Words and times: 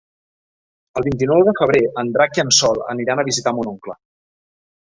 El 1.01 1.05
vint-i-nou 1.07 1.43
de 1.49 1.53
febrer 1.59 1.81
en 2.03 2.09
Drac 2.15 2.39
i 2.41 2.45
en 2.47 2.51
Sol 2.63 2.81
aniran 2.95 3.25
a 3.25 3.27
visitar 3.31 3.55
mon 3.59 3.71
oncle. 3.77 4.01